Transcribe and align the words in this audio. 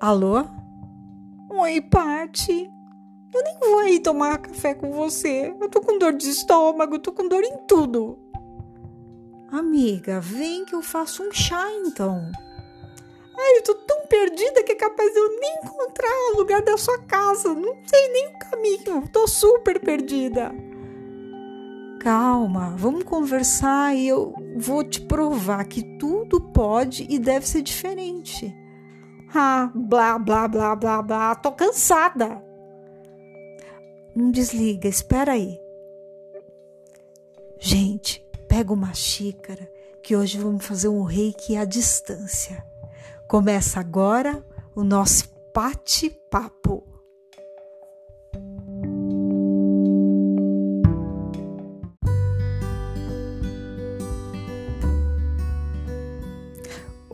Alô? 0.00 0.42
Oi, 1.50 1.78
Pati. 1.82 2.70
Eu 3.34 3.42
nem 3.44 3.58
vou 3.60 3.78
aí 3.80 4.00
tomar 4.00 4.38
café 4.38 4.72
com 4.72 4.90
você. 4.92 5.54
Eu 5.60 5.68
tô 5.68 5.82
com 5.82 5.98
dor 5.98 6.14
de 6.14 6.26
estômago, 6.30 6.98
tô 6.98 7.12
com 7.12 7.28
dor 7.28 7.44
em 7.44 7.58
tudo. 7.68 8.18
Amiga, 9.52 10.18
vem 10.18 10.64
que 10.64 10.74
eu 10.74 10.80
faço 10.80 11.22
um 11.22 11.30
chá 11.30 11.70
então. 11.84 12.32
Ai, 13.38 13.58
eu 13.58 13.62
tô 13.62 13.74
tão 13.74 14.06
perdida 14.06 14.62
que 14.62 14.72
é 14.72 14.74
capaz 14.74 15.12
de 15.12 15.18
eu 15.18 15.38
nem 15.38 15.54
encontrar 15.64 16.32
o 16.32 16.38
lugar 16.38 16.62
da 16.62 16.78
sua 16.78 16.98
casa. 17.02 17.52
Não 17.52 17.76
sei 17.84 18.08
nem 18.10 18.28
o 18.28 18.38
caminho. 18.38 19.06
Tô 19.12 19.28
super 19.28 19.78
perdida. 19.80 20.50
Calma, 22.00 22.74
vamos 22.74 23.04
conversar 23.04 23.94
e 23.94 24.08
eu 24.08 24.32
vou 24.56 24.82
te 24.82 25.02
provar 25.02 25.66
que 25.66 25.82
tudo 25.98 26.40
pode 26.40 27.06
e 27.10 27.18
deve 27.18 27.46
ser 27.46 27.60
diferente. 27.60 28.56
Ah, 29.32 29.70
blá, 29.74 30.18
blá, 30.18 30.48
blá, 30.48 30.74
blá, 30.74 31.02
blá. 31.02 31.34
Tô 31.36 31.52
cansada. 31.52 32.42
Não 34.14 34.30
desliga, 34.30 34.88
espera 34.88 35.32
aí. 35.32 35.60
Gente, 37.58 38.26
pega 38.48 38.72
uma 38.72 38.92
xícara 38.92 39.70
que 40.02 40.16
hoje 40.16 40.38
vamos 40.38 40.66
fazer 40.66 40.88
um 40.88 41.02
reiki 41.02 41.56
à 41.56 41.64
distância. 41.64 42.64
Começa 43.28 43.78
agora 43.78 44.44
o 44.74 44.82
nosso 44.82 45.30
bate-papo. 45.54 46.82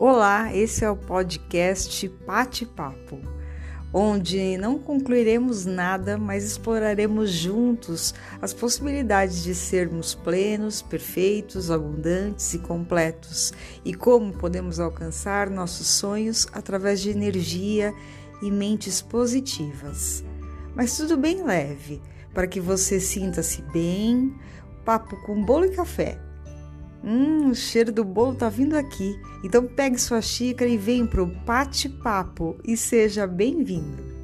Olá, 0.09 0.55
esse 0.55 0.85
é 0.85 0.89
o 0.89 0.95
podcast 0.95 2.07
Bate-Papo, 2.25 3.19
onde 3.93 4.57
não 4.57 4.79
concluiremos 4.79 5.65
nada, 5.65 6.17
mas 6.17 6.45
exploraremos 6.45 7.29
juntos 7.29 8.13
as 8.41 8.53
possibilidades 8.53 9.43
de 9.43 9.53
sermos 9.53 10.15
plenos, 10.15 10.81
perfeitos, 10.81 11.69
abundantes 11.69 12.53
e 12.53 12.59
completos 12.59 13.51
e 13.83 13.93
como 13.93 14.31
podemos 14.31 14.79
alcançar 14.79 15.49
nossos 15.49 15.87
sonhos 15.87 16.47
através 16.53 17.01
de 17.01 17.09
energia 17.09 17.93
e 18.41 18.49
mentes 18.49 19.01
positivas. 19.01 20.23
Mas 20.73 20.95
tudo 20.95 21.17
bem 21.17 21.43
leve, 21.43 22.01
para 22.33 22.47
que 22.47 22.61
você 22.61 22.97
sinta-se 23.01 23.61
bem, 23.73 24.33
papo 24.85 25.17
com 25.25 25.43
bolo 25.43 25.65
e 25.65 25.75
café 25.75 26.26
Hum, 27.03 27.51
o 27.51 27.55
cheiro 27.55 27.91
do 27.91 28.03
bolo 28.03 28.35
tá 28.35 28.49
vindo 28.49 28.75
aqui. 28.75 29.19
Então 29.43 29.67
pegue 29.67 29.97
sua 29.99 30.21
xícara 30.21 30.69
e 30.69 30.77
vem 30.77 31.05
pro 31.05 31.25
bate-papo 31.25 32.59
e 32.63 32.75
seja 32.75 33.27
bem-vindo. 33.27 34.17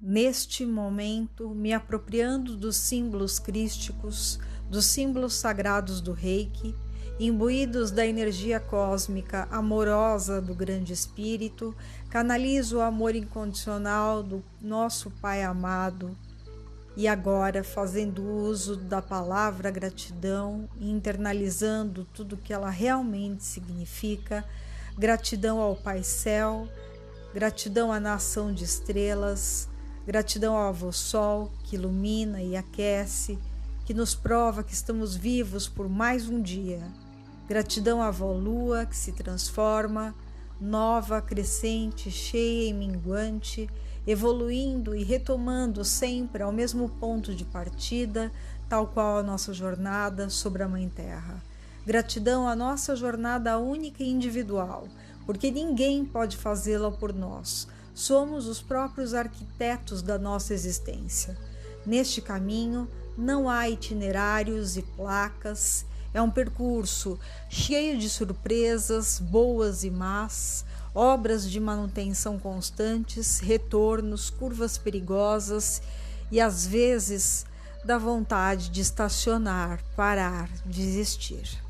Neste 0.00 0.66
momento, 0.66 1.48
me 1.50 1.72
apropriando 1.72 2.56
dos 2.56 2.76
símbolos 2.76 3.38
crísticos, 3.38 4.38
dos 4.70 4.86
símbolos 4.86 5.34
sagrados 5.34 6.00
do 6.00 6.12
Reiki, 6.12 6.74
imbuídos 7.18 7.90
da 7.90 8.06
energia 8.06 8.60
cósmica 8.60 9.48
amorosa 9.50 10.40
do 10.40 10.54
Grande 10.54 10.92
Espírito, 10.92 11.74
canalizo 12.10 12.78
o 12.78 12.80
amor 12.82 13.14
incondicional 13.14 14.22
do 14.22 14.42
nosso 14.60 15.10
Pai 15.10 15.42
amado 15.42 16.16
e 16.96 17.08
agora, 17.08 17.64
fazendo 17.64 18.22
uso 18.22 18.76
da 18.76 19.02
palavra 19.02 19.70
gratidão 19.70 20.68
e 20.78 20.88
internalizando 20.88 22.06
tudo 22.14 22.36
que 22.36 22.52
ela 22.52 22.70
realmente 22.70 23.42
significa, 23.42 24.44
gratidão 24.96 25.60
ao 25.60 25.74
Pai 25.74 26.04
Céu, 26.04 26.68
gratidão 27.32 27.90
à 27.90 27.98
nação 27.98 28.52
de 28.52 28.62
estrelas, 28.62 29.68
gratidão 30.06 30.54
ao 30.54 30.68
Avô 30.68 30.92
Sol 30.92 31.50
que 31.64 31.74
ilumina 31.74 32.40
e 32.40 32.56
aquece, 32.56 33.40
que 33.84 33.92
nos 33.92 34.14
prova 34.14 34.62
que 34.62 34.72
estamos 34.72 35.16
vivos 35.16 35.68
por 35.68 35.88
mais 35.88 36.28
um 36.28 36.40
dia. 36.40 36.80
Gratidão 37.48 38.00
à 38.00 38.06
Avó 38.06 38.32
Lua 38.32 38.86
que 38.86 38.96
se 38.96 39.10
transforma, 39.12 40.14
nova, 40.60 41.20
crescente, 41.20 42.08
cheia 42.08 42.70
e 42.70 42.72
minguante 42.72 43.68
evoluindo 44.06 44.94
e 44.94 45.02
retomando 45.02 45.84
sempre 45.84 46.42
ao 46.42 46.52
mesmo 46.52 46.88
ponto 46.88 47.34
de 47.34 47.44
partida, 47.44 48.30
tal 48.68 48.86
qual 48.86 49.18
a 49.18 49.22
nossa 49.22 49.52
jornada 49.52 50.28
sobre 50.28 50.62
a 50.62 50.68
Mãe 50.68 50.88
Terra. 50.88 51.42
Gratidão 51.86 52.48
à 52.48 52.56
nossa 52.56 52.96
jornada 52.96 53.58
única 53.58 54.02
e 54.02 54.08
individual, 54.08 54.88
porque 55.26 55.50
ninguém 55.50 56.04
pode 56.04 56.36
fazê-la 56.36 56.90
por 56.90 57.12
nós. 57.12 57.68
Somos 57.94 58.46
os 58.46 58.60
próprios 58.60 59.14
arquitetos 59.14 60.02
da 60.02 60.18
nossa 60.18 60.52
existência. 60.54 61.36
Neste 61.86 62.20
caminho 62.20 62.88
não 63.16 63.48
há 63.48 63.68
itinerários 63.68 64.76
e 64.76 64.82
placas, 64.82 65.86
é 66.14 66.22
um 66.22 66.30
percurso 66.30 67.18
cheio 67.50 67.98
de 67.98 68.08
surpresas, 68.08 69.18
boas 69.18 69.82
e 69.82 69.90
más, 69.90 70.64
obras 70.94 71.50
de 71.50 71.58
manutenção 71.58 72.38
constantes, 72.38 73.40
retornos, 73.40 74.30
curvas 74.30 74.78
perigosas 74.78 75.82
e 76.30 76.40
às 76.40 76.66
vezes 76.66 77.44
dá 77.84 77.98
vontade 77.98 78.70
de 78.70 78.80
estacionar, 78.80 79.82
parar, 79.96 80.48
desistir. 80.64 81.60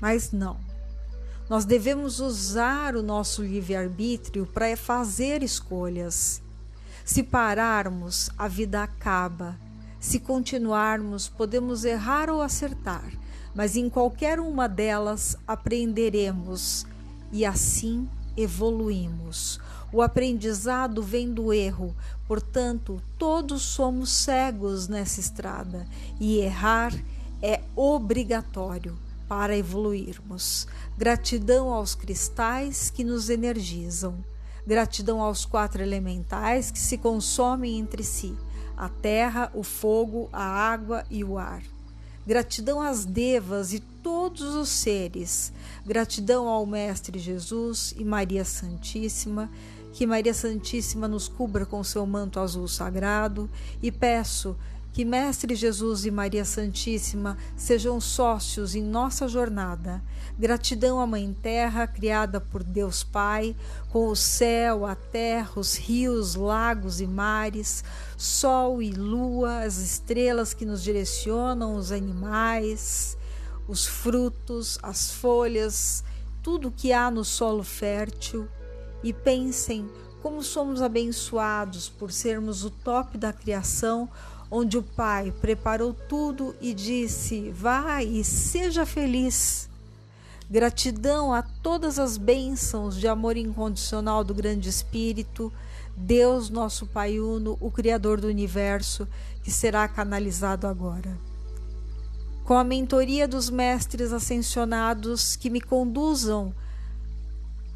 Mas 0.00 0.32
não. 0.32 0.58
Nós 1.48 1.64
devemos 1.64 2.20
usar 2.20 2.96
o 2.96 3.02
nosso 3.02 3.42
livre-arbítrio 3.42 4.46
para 4.46 4.76
fazer 4.76 5.42
escolhas. 5.42 6.40
Se 7.04 7.22
pararmos, 7.22 8.30
a 8.38 8.48
vida 8.48 8.82
acaba. 8.82 9.58
Se 9.98 10.18
continuarmos, 10.18 11.28
podemos 11.28 11.84
errar 11.84 12.30
ou 12.30 12.40
acertar, 12.40 13.12
mas 13.54 13.76
em 13.76 13.90
qualquer 13.90 14.40
uma 14.40 14.66
delas 14.66 15.36
aprenderemos 15.46 16.86
e 17.30 17.44
assim 17.44 18.08
evoluímos. 18.36 19.60
O 19.92 20.02
aprendizado 20.02 21.02
vem 21.02 21.32
do 21.32 21.52
erro, 21.52 21.94
portanto, 22.28 23.02
todos 23.18 23.62
somos 23.62 24.10
cegos 24.12 24.86
nessa 24.86 25.20
estrada 25.20 25.86
e 26.20 26.38
errar 26.38 26.92
é 27.42 27.60
obrigatório 27.74 28.96
para 29.28 29.56
evoluirmos. 29.56 30.66
Gratidão 30.96 31.72
aos 31.72 31.94
cristais 31.94 32.90
que 32.90 33.04
nos 33.04 33.30
energizam. 33.30 34.24
Gratidão 34.66 35.20
aos 35.20 35.44
quatro 35.44 35.82
elementais 35.82 36.70
que 36.70 36.78
se 36.78 36.98
consomem 36.98 37.78
entre 37.78 38.04
si: 38.04 38.36
a 38.76 38.88
terra, 38.88 39.50
o 39.54 39.62
fogo, 39.62 40.28
a 40.32 40.42
água 40.42 41.04
e 41.10 41.24
o 41.24 41.38
ar. 41.38 41.62
Gratidão 42.30 42.80
às 42.80 43.04
devas 43.04 43.72
e 43.72 43.80
todos 43.80 44.54
os 44.54 44.68
seres. 44.68 45.52
Gratidão 45.84 46.46
ao 46.46 46.64
Mestre 46.64 47.18
Jesus 47.18 47.92
e 47.98 48.04
Maria 48.04 48.44
Santíssima. 48.44 49.50
Que 49.92 50.06
Maria 50.06 50.32
Santíssima 50.32 51.08
nos 51.08 51.26
cubra 51.26 51.66
com 51.66 51.82
seu 51.82 52.06
manto 52.06 52.38
azul 52.38 52.68
sagrado 52.68 53.50
e 53.82 53.90
peço 53.90 54.56
que 54.92 55.04
Mestre 55.04 55.54
Jesus 55.54 56.04
e 56.04 56.10
Maria 56.10 56.44
Santíssima 56.44 57.38
sejam 57.56 58.00
sócios 58.00 58.74
em 58.74 58.82
nossa 58.82 59.28
jornada. 59.28 60.02
Gratidão 60.38 61.00
à 61.00 61.06
Mãe 61.06 61.36
Terra, 61.40 61.86
criada 61.86 62.40
por 62.40 62.62
Deus 62.64 63.04
Pai, 63.04 63.54
com 63.90 64.08
o 64.08 64.16
céu, 64.16 64.84
a 64.84 64.94
terra, 64.94 65.52
os 65.56 65.76
rios, 65.76 66.34
lagos 66.34 67.00
e 67.00 67.06
mares, 67.06 67.84
sol 68.16 68.82
e 68.82 68.90
lua, 68.90 69.60
as 69.60 69.78
estrelas 69.78 70.52
que 70.52 70.66
nos 70.66 70.82
direcionam, 70.82 71.76
os 71.76 71.92
animais, 71.92 73.16
os 73.68 73.86
frutos, 73.86 74.78
as 74.82 75.12
folhas, 75.12 76.02
tudo 76.42 76.70
que 76.70 76.92
há 76.92 77.10
no 77.10 77.24
solo 77.24 77.62
fértil. 77.62 78.48
E 79.02 79.12
pensem 79.12 79.88
como 80.22 80.42
somos 80.42 80.82
abençoados 80.82 81.88
por 81.88 82.12
sermos 82.12 82.64
o 82.64 82.70
top 82.70 83.16
da 83.16 83.32
criação 83.32 84.08
onde 84.50 84.76
o 84.76 84.82
Pai 84.82 85.32
preparou 85.40 85.94
tudo 85.94 86.54
e 86.60 86.74
disse: 86.74 87.50
Vai 87.50 88.04
e 88.04 88.24
seja 88.24 88.84
feliz. 88.84 89.68
Gratidão 90.50 91.32
a 91.32 91.42
todas 91.42 91.98
as 91.98 92.16
bênçãos 92.16 92.96
de 92.96 93.06
amor 93.06 93.36
incondicional 93.36 94.24
do 94.24 94.34
Grande 94.34 94.68
Espírito, 94.68 95.52
Deus, 95.96 96.50
nosso 96.50 96.86
Pai 96.86 97.20
Uno, 97.20 97.56
o 97.60 97.70
Criador 97.70 98.20
do 98.20 98.26
universo, 98.26 99.06
que 99.44 99.50
será 99.50 99.86
canalizado 99.86 100.66
agora. 100.66 101.16
Com 102.44 102.54
a 102.54 102.64
mentoria 102.64 103.28
dos 103.28 103.48
mestres 103.48 104.12
ascensionados 104.12 105.36
que 105.36 105.48
me 105.48 105.60
conduzam 105.60 106.52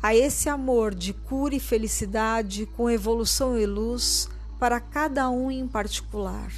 a 0.02 0.12
esse 0.14 0.48
amor 0.48 0.92
de 0.92 1.12
cura 1.12 1.54
e 1.54 1.60
felicidade 1.60 2.66
com 2.66 2.90
evolução 2.90 3.56
e 3.56 3.64
luz 3.64 4.28
para 4.64 4.80
cada 4.80 5.28
um 5.28 5.50
em 5.50 5.68
particular. 5.68 6.50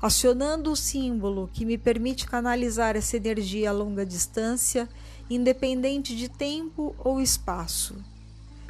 acionando 0.00 0.72
o 0.72 0.76
símbolo 0.76 1.50
que 1.52 1.66
me 1.66 1.76
permite 1.76 2.26
canalizar 2.26 2.96
essa 2.96 3.18
energia 3.18 3.68
a 3.68 3.72
longa 3.74 4.06
distância, 4.06 4.88
independente 5.28 6.16
de 6.16 6.30
tempo 6.30 6.96
ou 6.98 7.20
espaço. 7.20 7.96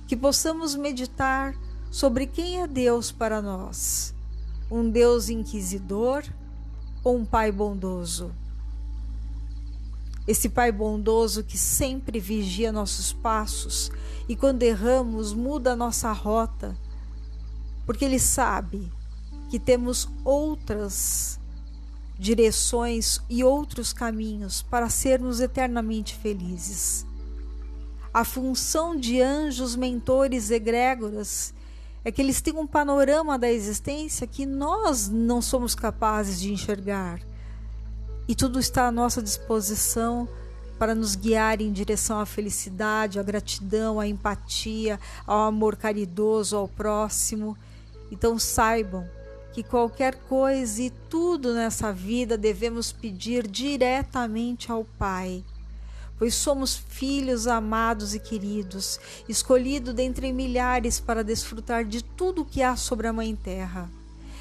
Que 0.09 0.17
possamos 0.17 0.75
meditar 0.75 1.55
sobre 1.89 2.27
quem 2.27 2.61
é 2.61 2.67
Deus 2.67 3.13
para 3.13 3.41
nós: 3.41 4.13
um 4.69 4.91
Deus 4.91 5.29
inquisidor 5.29 6.25
ou 7.05 7.19
um 7.19 7.25
Pai 7.25 7.53
bondoso? 7.53 8.33
Esse 10.27 10.49
Pai 10.49 10.73
bondoso 10.73 11.45
que 11.45 11.57
sempre 11.57 12.19
vigia 12.19 12.73
nossos 12.73 13.13
passos 13.13 13.93
e 14.29 14.35
quando 14.35 14.65
erramos 14.65 15.33
muda 15.33 15.77
nossa 15.77 16.11
rota, 16.11 16.77
porque 17.85 18.05
Ele 18.05 18.19
sabe 18.19 18.91
que 19.51 19.59
temos 19.59 20.09
outras 20.25 21.39
direções 22.19 23.21
e 23.29 23.43
outros 23.43 23.93
caminhos 23.93 24.63
para 24.63 24.89
sermos 24.89 25.41
eternamente 25.41 26.15
felizes. 26.15 27.05
A 28.15 28.25
função 28.25 28.95
de 28.95 29.21
anjos, 29.21 29.75
mentores, 29.75 30.51
egrégoras 30.51 31.53
é 32.05 32.13
que 32.13 32.21
eles 32.21 32.41
têm 32.41 32.55
um 32.55 32.67
panorama 32.67 33.39
da 33.39 33.51
existência 33.51 34.27
que 34.27 34.45
nós 34.45 35.09
não 35.09 35.41
somos 35.41 35.75
capazes 35.75 36.41
de 36.41 36.53
enxergar. 36.53 37.21
E 38.29 38.35
tudo 38.35 38.59
está 38.59 38.87
à 38.87 38.93
nossa 38.93 39.23
disposição 39.23 40.29
para 40.79 40.95
nos 40.95 41.15
guiar 41.15 41.61
em 41.61 41.73
direção 41.73 42.19
à 42.21 42.27
felicidade, 42.27 43.19
à 43.19 43.23
gratidão, 43.23 44.01
à 44.01 44.07
empatia, 44.07 44.99
ao 45.27 45.43
amor 45.43 45.77
caridoso 45.77 46.57
ao 46.57 46.69
próximo. 46.69 47.57
Então 48.13 48.39
saibam 48.39 49.09
que 49.55 49.63
qualquer 49.63 50.15
coisa 50.15 50.83
e 50.83 50.91
tudo 50.91 51.55
nessa 51.55 51.91
vida 51.91 52.37
devemos 52.37 52.93
pedir 52.93 53.47
diretamente 53.47 54.71
ao 54.71 54.85
Pai, 54.85 55.43
pois 56.19 56.35
somos 56.35 56.77
filhos 56.77 57.47
amados 57.47 58.15
e 58.15 58.21
queridos, 58.21 59.01
escolhidos 59.27 59.95
dentre 59.95 60.31
milhares 60.31 61.01
para 61.01 61.25
desfrutar 61.25 61.87
de 61.87 62.05
tudo 62.05 62.43
o 62.43 62.45
que 62.45 62.63
há 62.63 62.77
sobre 62.77 63.09
a 63.09 63.13
Mãe 63.15 63.35
Terra. 63.35 63.91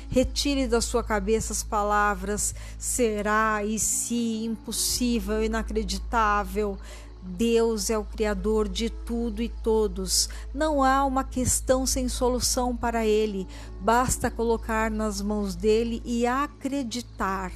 Retire 0.10 0.68
da 0.68 0.82
sua 0.82 1.02
cabeça 1.02 1.54
as 1.54 1.64
palavras 1.64 2.54
será 2.78 3.64
e 3.64 3.80
se, 3.80 4.44
impossível, 4.44 5.42
inacreditável, 5.42 6.78
Deus 7.22 7.90
é 7.90 7.98
o 7.98 8.04
Criador 8.04 8.68
de 8.68 8.90
tudo 8.90 9.42
e 9.42 9.50
todos. 9.50 10.28
Não 10.54 10.84
há 10.84 11.06
uma 11.06 11.24
questão 11.24 11.86
sem 11.86 12.10
solução 12.10 12.76
para 12.76 13.06
Ele. 13.06 13.48
Basta 13.80 14.32
colocar 14.32 14.90
nas 14.90 15.22
mãos 15.22 15.56
dele 15.56 16.02
e 16.04 16.26
acreditar. 16.26 17.52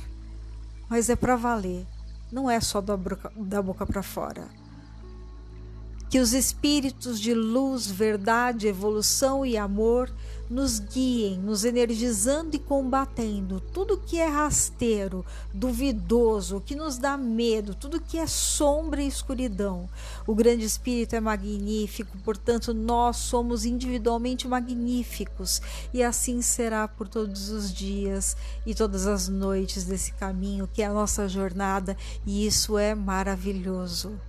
Mas 0.88 1.10
é 1.10 1.16
para 1.16 1.36
valer, 1.36 1.86
não 2.32 2.50
é 2.50 2.60
só 2.60 2.80
da 2.80 2.96
boca, 2.96 3.86
para 3.86 4.04
fora. 4.04 4.48
Que 6.10 6.20
os 6.20 6.34
espíritos 6.34 7.20
de 7.20 7.34
luz, 7.34 7.88
verdade, 7.88 8.68
evolução 8.68 9.46
e 9.46 9.58
amor 9.58 10.14
nos 10.50 10.80
guiem, 10.80 11.38
nos 11.40 11.66
energizando 11.66 12.56
e 12.56 12.60
combatendo 12.60 13.60
tudo 13.60 13.98
que 13.98 14.20
é 14.20 14.28
rasteiro, 14.28 15.26
duvidoso, 15.54 16.62
que 16.62 16.76
nos 16.76 16.98
dá 16.98 17.18
medo, 17.18 17.74
tudo 17.74 18.02
que 18.02 18.18
é 18.18 18.28
sombra 18.28 19.02
e 19.02 19.08
escuridão. 19.08 19.90
O 20.28 20.36
grande 20.36 20.66
espírito 20.66 21.16
é 21.16 21.20
magnífico, 21.20 22.18
portanto, 22.20 22.74
nós 22.74 23.18
somos 23.18 23.66
individualmente 23.66 24.48
magníficos, 24.48 25.62
e 25.94 26.04
assim 26.04 26.42
será 26.42 26.88
por 26.88 27.08
todos 27.08 27.50
os 27.50 27.74
dias 27.74 28.38
e 28.66 28.76
todas 28.76 29.08
as 29.08 29.28
noites 29.28 29.84
desse 29.84 30.12
caminho 30.14 30.70
que 30.72 30.82
é 30.82 30.86
a 30.86 30.94
nossa 30.94 31.28
jornada, 31.28 31.98
e 32.26 32.46
isso 32.46 32.78
é 32.78 32.94
maravilhoso. 32.94 34.20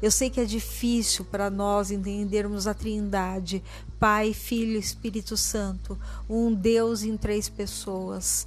Eu 0.00 0.10
sei 0.10 0.30
que 0.30 0.40
é 0.40 0.44
difícil 0.44 1.24
para 1.24 1.50
nós 1.50 1.90
entendermos 1.90 2.66
a 2.66 2.74
Trindade, 2.74 3.62
Pai, 3.98 4.32
Filho 4.32 4.76
e 4.76 4.78
Espírito 4.78 5.36
Santo, 5.36 5.98
um 6.28 6.52
Deus 6.52 7.02
em 7.02 7.16
três 7.16 7.48
pessoas. 7.48 8.46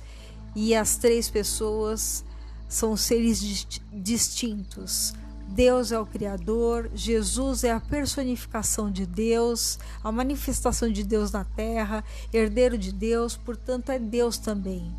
E 0.56 0.74
as 0.74 0.98
três 0.98 1.30
pessoas 1.30 2.24
são 2.68 2.96
seres 2.96 3.68
distintos. 3.92 5.14
Deus 5.48 5.92
é 5.92 6.00
o 6.00 6.06
Criador, 6.06 6.90
Jesus 6.94 7.64
é 7.64 7.72
a 7.72 7.80
personificação 7.80 8.92
de 8.92 9.06
Deus, 9.06 9.78
a 10.04 10.12
manifestação 10.12 10.92
de 10.92 11.04
Deus 11.04 11.32
na 11.32 11.44
terra, 11.44 12.04
herdeiro 12.34 12.78
de 12.78 12.92
Deus, 12.92 13.38
portanto 13.38 13.92
é 13.92 14.00
Deus 14.00 14.38
também. 14.38 14.94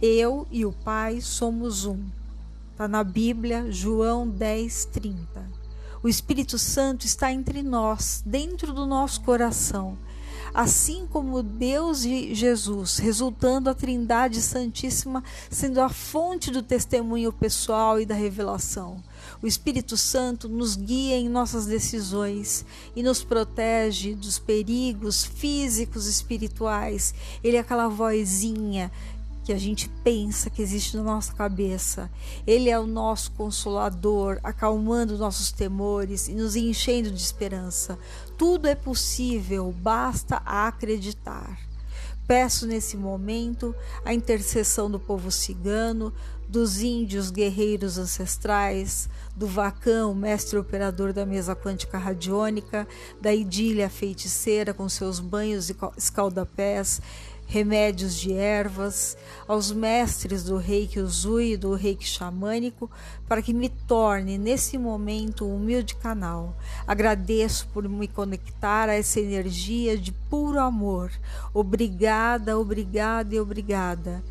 Eu 0.00 0.46
e 0.50 0.64
o 0.66 0.72
Pai 0.72 1.20
somos 1.20 1.86
um. 1.86 2.04
Está 2.76 2.86
na 2.86 3.02
Bíblia, 3.02 3.72
João 3.72 4.28
10, 4.28 4.84
30. 4.92 5.50
O 6.02 6.08
Espírito 6.10 6.58
Santo 6.58 7.06
está 7.06 7.32
entre 7.32 7.62
nós, 7.62 8.22
dentro 8.26 8.74
do 8.74 8.84
nosso 8.84 9.22
coração. 9.22 9.96
Assim 10.52 11.06
como 11.10 11.42
Deus 11.42 12.04
e 12.04 12.34
Jesus, 12.34 12.98
resultando 12.98 13.70
a 13.70 13.74
Trindade 13.74 14.42
Santíssima 14.42 15.24
sendo 15.50 15.80
a 15.80 15.88
fonte 15.88 16.50
do 16.50 16.62
testemunho 16.62 17.32
pessoal 17.32 17.98
e 17.98 18.04
da 18.04 18.14
revelação. 18.14 19.02
O 19.42 19.46
Espírito 19.46 19.96
Santo 19.96 20.46
nos 20.46 20.76
guia 20.76 21.16
em 21.16 21.30
nossas 21.30 21.64
decisões 21.64 22.64
e 22.94 23.02
nos 23.02 23.24
protege 23.24 24.14
dos 24.14 24.38
perigos 24.38 25.24
físicos 25.24 26.06
e 26.06 26.10
espirituais. 26.10 27.14
Ele 27.42 27.56
é 27.56 27.60
aquela 27.60 27.88
vozinha 27.88 28.92
que 29.46 29.52
a 29.52 29.58
gente 29.58 29.88
pensa 30.02 30.50
que 30.50 30.60
existe 30.60 30.96
na 30.96 31.04
nossa 31.04 31.32
cabeça. 31.32 32.10
Ele 32.44 32.68
é 32.68 32.76
o 32.76 32.84
nosso 32.84 33.30
consolador, 33.30 34.40
acalmando 34.42 35.16
nossos 35.16 35.52
temores 35.52 36.26
e 36.26 36.32
nos 36.32 36.56
enchendo 36.56 37.12
de 37.12 37.22
esperança. 37.22 37.96
Tudo 38.36 38.66
é 38.66 38.74
possível, 38.74 39.72
basta 39.72 40.42
acreditar. 40.44 41.60
Peço 42.26 42.66
nesse 42.66 42.96
momento 42.96 43.72
a 44.04 44.12
intercessão 44.12 44.90
do 44.90 44.98
povo 44.98 45.30
cigano, 45.30 46.12
dos 46.48 46.80
índios 46.80 47.30
guerreiros 47.30 47.98
ancestrais, 47.98 49.08
do 49.36 49.46
vacão, 49.46 50.12
mestre 50.12 50.58
operador 50.58 51.12
da 51.12 51.24
mesa 51.24 51.54
quântica 51.54 51.98
radiônica, 51.98 52.86
da 53.20 53.32
idília 53.32 53.88
feiticeira 53.88 54.74
com 54.74 54.88
seus 54.88 55.20
banhos 55.20 55.70
e 55.70 55.76
escaldapés, 55.96 57.00
remédios 57.46 58.16
de 58.16 58.32
ervas, 58.32 59.16
aos 59.46 59.70
mestres 59.70 60.44
do 60.44 60.56
reiki 60.56 60.98
Uzui 60.98 61.52
e 61.52 61.56
do 61.56 61.74
reiki 61.74 62.06
xamânico, 62.06 62.90
para 63.28 63.40
que 63.40 63.54
me 63.54 63.68
torne 63.68 64.36
nesse 64.36 64.76
momento 64.76 65.46
um 65.46 65.56
humilde 65.56 65.94
canal. 65.94 66.56
Agradeço 66.86 67.68
por 67.72 67.88
me 67.88 68.08
conectar 68.08 68.88
a 68.88 68.94
essa 68.94 69.20
energia 69.20 69.96
de 69.96 70.12
puro 70.12 70.58
amor. 70.58 71.10
Obrigada, 71.54 72.58
obrigada 72.58 73.34
e 73.34 73.40
obrigada. 73.40 74.22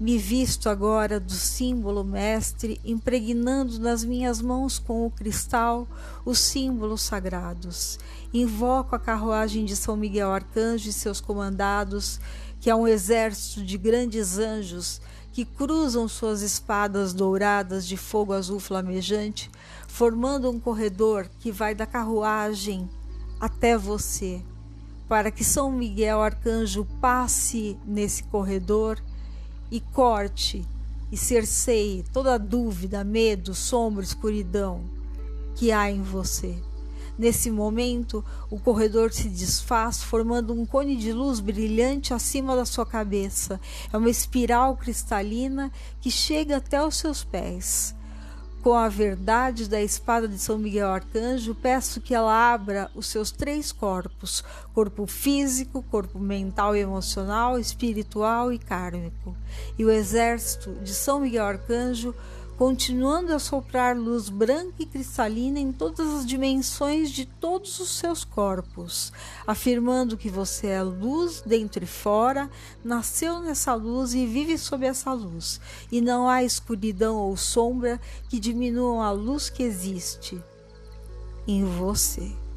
Me 0.00 0.16
visto 0.16 0.68
agora 0.68 1.18
do 1.18 1.32
símbolo 1.32 2.04
mestre, 2.04 2.80
impregnando 2.84 3.80
nas 3.80 4.04
minhas 4.04 4.40
mãos 4.40 4.78
com 4.78 5.04
o 5.04 5.10
cristal 5.10 5.88
os 6.24 6.38
símbolos 6.38 7.02
sagrados. 7.02 7.98
Invoco 8.32 8.94
a 8.94 8.98
carruagem 9.00 9.64
de 9.64 9.74
São 9.74 9.96
Miguel 9.96 10.30
Arcanjo 10.30 10.88
e 10.88 10.92
seus 10.92 11.20
comandados 11.20 12.20
que 12.60 12.70
é 12.70 12.74
um 12.74 12.86
exército 12.86 13.62
de 13.62 13.78
grandes 13.78 14.38
anjos 14.38 15.00
que 15.32 15.44
cruzam 15.44 16.08
suas 16.08 16.42
espadas 16.42 17.12
douradas 17.12 17.86
de 17.86 17.96
fogo 17.96 18.32
azul 18.32 18.58
flamejante, 18.58 19.50
formando 19.86 20.50
um 20.50 20.58
corredor 20.58 21.28
que 21.38 21.52
vai 21.52 21.74
da 21.74 21.86
carruagem 21.86 22.88
até 23.38 23.78
você, 23.78 24.42
para 25.08 25.30
que 25.30 25.44
São 25.44 25.70
Miguel 25.70 26.20
Arcanjo 26.20 26.84
passe 27.00 27.78
nesse 27.86 28.24
corredor 28.24 29.00
e 29.70 29.80
corte 29.80 30.66
e 31.10 31.16
cerceie 31.16 32.04
toda 32.12 32.38
dúvida, 32.38 33.04
medo, 33.04 33.54
sombra, 33.54 34.04
escuridão 34.04 34.82
que 35.54 35.72
há 35.72 35.90
em 35.90 36.02
você. 36.02 36.67
Nesse 37.18 37.50
momento, 37.50 38.24
o 38.48 38.60
corredor 38.60 39.12
se 39.12 39.28
desfaz, 39.28 40.00
formando 40.00 40.52
um 40.52 40.64
cone 40.64 40.94
de 40.94 41.12
luz 41.12 41.40
brilhante 41.40 42.14
acima 42.14 42.54
da 42.54 42.64
sua 42.64 42.86
cabeça. 42.86 43.60
É 43.92 43.96
uma 43.96 44.08
espiral 44.08 44.76
cristalina 44.76 45.72
que 46.00 46.12
chega 46.12 46.58
até 46.58 46.80
os 46.80 46.96
seus 46.96 47.24
pés. 47.24 47.92
Com 48.62 48.74
a 48.74 48.88
verdade 48.88 49.68
da 49.68 49.80
espada 49.80 50.28
de 50.28 50.38
São 50.38 50.58
Miguel 50.58 50.88
Arcanjo, 50.88 51.54
peço 51.54 52.00
que 52.00 52.14
ela 52.14 52.52
abra 52.52 52.90
os 52.94 53.06
seus 53.06 53.30
três 53.32 53.72
corpos: 53.72 54.44
corpo 54.72 55.06
físico, 55.06 55.82
corpo 55.90 56.18
mental 56.18 56.76
e 56.76 56.80
emocional, 56.80 57.58
espiritual 57.58 58.52
e 58.52 58.58
kármico. 58.58 59.36
E 59.76 59.84
o 59.84 59.90
exército 59.90 60.72
de 60.82 60.92
São 60.94 61.20
Miguel 61.20 61.46
Arcanjo 61.46 62.14
continuando 62.58 63.32
a 63.32 63.38
soprar 63.38 63.96
luz 63.96 64.28
branca 64.28 64.74
e 64.80 64.86
cristalina 64.86 65.60
em 65.60 65.70
todas 65.70 66.12
as 66.12 66.26
dimensões 66.26 67.12
de 67.12 67.24
todos 67.24 67.78
os 67.78 67.90
seus 67.90 68.24
corpos, 68.24 69.12
afirmando 69.46 70.16
que 70.16 70.28
você 70.28 70.66
é 70.66 70.82
luz 70.82 71.40
dentro 71.46 71.84
e 71.84 71.86
fora, 71.86 72.50
nasceu 72.82 73.38
nessa 73.38 73.74
luz 73.74 74.12
e 74.12 74.26
vive 74.26 74.58
sob 74.58 74.84
essa 74.84 75.12
luz, 75.12 75.60
e 75.92 76.00
não 76.00 76.28
há 76.28 76.42
escuridão 76.42 77.14
ou 77.14 77.36
sombra 77.36 78.00
que 78.28 78.40
diminuam 78.40 79.00
a 79.00 79.12
luz 79.12 79.48
que 79.48 79.62
existe 79.62 80.42
em 81.46 81.64
você. 81.64 82.47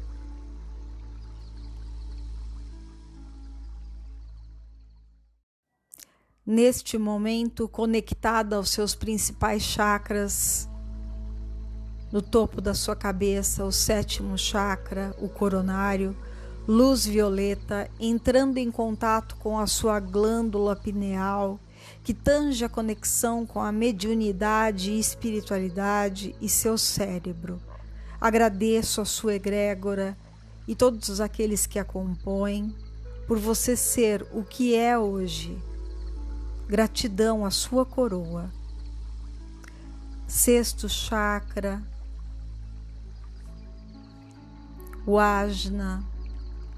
Neste 6.46 6.98
momento 6.98 7.68
conectada 7.68 8.56
aos 8.56 8.70
seus 8.70 8.94
principais 8.94 9.62
chakras, 9.62 10.68
no 12.10 12.20
topo 12.20 12.60
da 12.60 12.74
sua 12.74 12.94
cabeça, 12.94 13.64
o 13.64 13.72
sétimo 13.72 14.36
chakra, 14.36 15.14
o 15.18 15.28
coronário, 15.28 16.14
luz 16.68 17.06
violeta, 17.06 17.88
entrando 17.98 18.58
em 18.58 18.70
contato 18.70 19.36
com 19.36 19.58
a 19.58 19.66
sua 19.66 19.98
glândula 19.98 20.76
pineal, 20.76 21.58
que 22.04 22.12
tange 22.12 22.64
a 22.64 22.68
conexão 22.68 23.46
com 23.46 23.60
a 23.60 23.72
mediunidade 23.72 24.90
e 24.90 24.98
espiritualidade 24.98 26.34
e 26.40 26.48
seu 26.48 26.76
cérebro. 26.76 27.60
Agradeço 28.20 29.00
a 29.00 29.04
sua 29.04 29.34
egrégora 29.34 30.16
e 30.68 30.74
todos 30.74 31.20
aqueles 31.20 31.66
que 31.66 31.78
a 31.78 31.84
compõem 31.84 32.74
por 33.26 33.38
você 33.38 33.74
ser 33.74 34.26
o 34.32 34.44
que 34.44 34.74
é 34.74 34.98
hoje 34.98 35.56
Gratidão 36.72 37.44
à 37.44 37.50
sua 37.50 37.84
coroa. 37.84 38.50
Sexto 40.26 40.88
chakra, 40.88 41.82
o 45.04 45.18
ajna, 45.18 46.02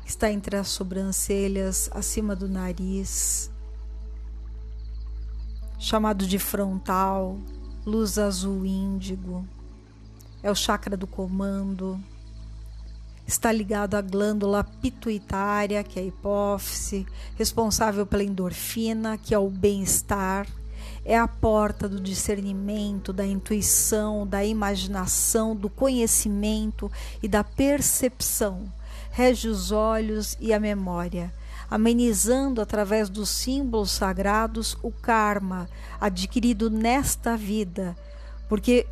está 0.05 0.33
entre 0.33 0.57
as 0.57 0.67
sobrancelhas, 0.67 1.89
acima 1.93 2.35
do 2.35 2.49
nariz, 2.49 3.53
chamado 5.79 6.27
de 6.27 6.41
frontal, 6.41 7.39
luz 7.87 8.19
azul 8.19 8.67
índigo, 8.67 9.47
é 10.43 10.51
o 10.51 10.57
chakra 10.57 10.97
do 10.97 11.07
comando 11.07 12.03
está 13.27 13.51
ligado 13.51 13.95
à 13.95 14.01
glândula 14.01 14.65
pituitária, 14.65 15.83
que 15.83 15.99
é 15.99 16.03
a 16.03 16.07
hipófise, 16.07 17.07
responsável 17.37 18.07
pela 18.07 18.25
endorfina, 18.25 19.17
que 19.17 19.35
é 19.35 19.39
o 19.39 19.49
bem-estar, 19.49 20.47
é 21.05 21.19
a 21.19 21.29
porta 21.29 21.89
do 21.89 22.01
discernimento, 22.01 23.13
da 23.13 23.27
intuição, 23.27 24.27
da 24.27 24.45
imaginação, 24.45 25.55
do 25.55 25.69
conhecimento 25.69 26.91
e 27.23 27.29
da 27.29 27.45
percepção. 27.45 28.73
Rege 29.11 29.49
os 29.49 29.71
olhos 29.71 30.37
e 30.41 30.53
a 30.53 30.59
memória, 30.59 31.33
amenizando 31.71 32.61
através 32.61 33.09
dos 33.09 33.29
símbolos 33.29 33.91
sagrados 33.91 34.77
o 34.83 34.91
karma 34.91 35.69
adquirido 36.01 36.71
nesta 36.71 37.37
vida, 37.37 37.97
porque 38.49 38.87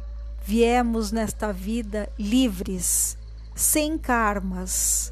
viemos 0.45 1.13
nesta 1.13 1.53
vida 1.53 2.09
livres 2.19 3.17
sem 3.55 3.99
karmas, 3.99 5.12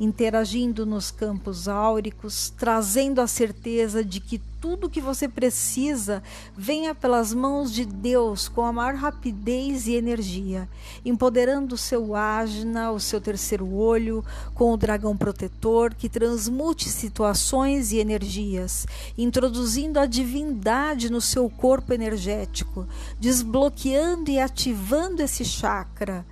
interagindo 0.00 0.86
nos 0.86 1.10
campos 1.10 1.68
áuricos, 1.68 2.48
trazendo 2.56 3.20
a 3.20 3.26
certeza 3.26 4.02
de 4.02 4.18
que 4.18 4.40
tudo 4.58 4.88
que 4.88 5.00
você 5.00 5.28
precisa 5.28 6.22
venha 6.56 6.94
pelas 6.94 7.34
mãos 7.34 7.72
de 7.72 7.84
Deus 7.84 8.48
com 8.48 8.62
a 8.62 8.72
maior 8.72 8.94
rapidez 8.94 9.86
e 9.86 9.94
energia, 9.94 10.68
empoderando 11.04 11.74
o 11.74 11.78
seu 11.78 12.14
ágina, 12.14 12.90
o 12.90 12.98
seu 12.98 13.20
terceiro 13.20 13.70
olho, 13.74 14.24
com 14.54 14.72
o 14.72 14.76
dragão 14.76 15.14
protetor 15.16 15.94
que 15.94 16.08
transmute 16.08 16.88
situações 16.88 17.92
e 17.92 17.98
energias, 17.98 18.86
introduzindo 19.18 20.00
a 20.00 20.06
divindade 20.06 21.10
no 21.10 21.20
seu 21.20 21.48
corpo 21.50 21.92
energético, 21.92 22.86
desbloqueando 23.18 24.30
e 24.30 24.40
ativando 24.40 25.22
esse 25.22 25.44
chakra, 25.44 26.24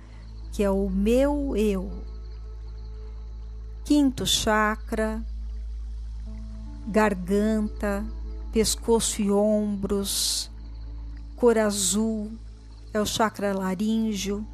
que 0.51 0.63
é 0.63 0.69
o 0.69 0.89
meu 0.89 1.55
eu 1.55 2.08
quinto 3.89 4.23
chakra, 4.23 5.19
garganta, 6.85 8.05
pescoço 8.53 9.19
e 9.19 9.31
ombros, 9.31 10.51
cor 11.35 11.57
azul, 11.57 12.31
é 12.93 13.01
o 13.01 13.05
chakra 13.07 13.51
laríngeo, 13.51 14.45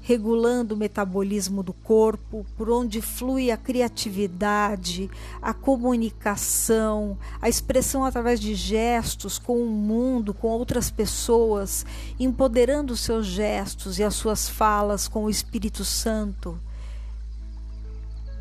regulando 0.00 0.76
o 0.76 0.78
metabolismo 0.78 1.60
do 1.60 1.72
corpo, 1.72 2.46
por 2.56 2.70
onde 2.70 3.02
flui 3.02 3.50
a 3.50 3.56
criatividade, 3.56 5.10
a 5.42 5.52
comunicação, 5.52 7.18
a 7.42 7.48
expressão 7.48 8.04
através 8.04 8.38
de 8.38 8.54
gestos 8.54 9.40
com 9.40 9.60
o 9.60 9.66
mundo, 9.66 10.32
com 10.32 10.46
outras 10.46 10.88
pessoas, 10.88 11.84
empoderando 12.16 12.92
os 12.92 13.00
seus 13.00 13.26
gestos 13.26 13.98
e 13.98 14.04
as 14.04 14.14
suas 14.14 14.48
falas 14.48 15.08
com 15.08 15.24
o 15.24 15.30
Espírito 15.30 15.84
Santo 15.84 16.60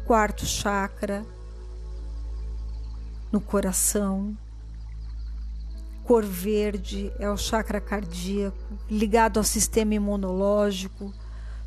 quarto 0.05 0.45
chakra, 0.45 1.25
no 3.31 3.41
coração. 3.41 4.37
Cor 6.03 6.23
verde 6.23 7.11
é 7.17 7.27
o 7.27 7.35
chakra 7.35 7.81
cardíaco, 7.81 8.77
ligado 8.87 9.37
ao 9.37 9.43
sistema 9.43 9.95
imunológico, 9.95 11.11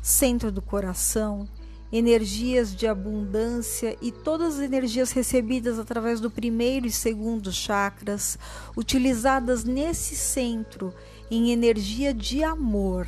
centro 0.01 0.49
do 0.53 0.61
coração, 0.61 1.49
energias 1.91 2.73
de 2.73 2.87
abundância 2.87 3.97
e 4.01 4.09
todas 4.09 4.55
as 4.55 4.61
energias 4.61 5.11
recebidas 5.11 5.77
através 5.77 6.21
do 6.21 6.31
primeiro 6.31 6.87
e 6.87 6.91
segundo 6.91 7.51
chakras, 7.51 8.39
utilizadas 8.77 9.65
nesse 9.65 10.15
centro 10.15 10.93
em 11.29 11.51
energia 11.51 12.13
de 12.13 12.41
amor 12.41 13.05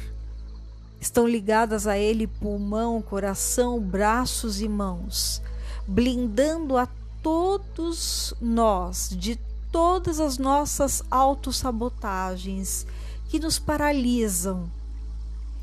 Estão 1.02 1.28
ligadas 1.28 1.88
a 1.88 1.98
ele 1.98 2.28
pulmão, 2.28 3.02
coração, 3.02 3.80
braços 3.80 4.62
e 4.62 4.70
mãos, 4.70 5.42
blindando 5.88 6.78
a 6.78 6.88
todos 7.24 8.36
nós 8.40 9.10
de 9.10 9.36
todas 9.72 10.20
as 10.20 10.38
nossas 10.38 11.02
autossabotagens 11.10 12.86
que 13.30 13.40
nos 13.40 13.58
paralisam, 13.58 14.70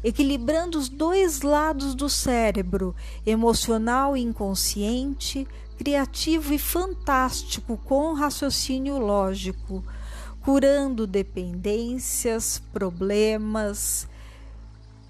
equilibrando 0.02 0.76
os 0.76 0.88
dois 0.88 1.42
lados 1.42 1.94
do 1.94 2.08
cérebro, 2.08 2.92
emocional 3.24 4.16
e 4.16 4.20
inconsciente, 4.20 5.46
criativo 5.76 6.52
e 6.52 6.58
fantástico 6.58 7.78
com 7.84 8.12
raciocínio 8.12 8.98
lógico, 8.98 9.84
curando 10.40 11.06
dependências, 11.06 12.60
problemas, 12.72 14.07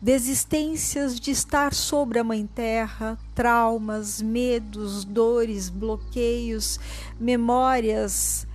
desistências 0.00 1.19
de 1.19 1.31
estar 1.31 1.75
sobre 1.75 2.19
a 2.19 2.25
Mãe 2.25 2.47
Terra, 2.47 3.19
traumas, 3.35 4.23
medos, 4.23 5.05
dores, 5.05 5.69
bloqueios, 5.69 6.78
memórias 7.19 8.47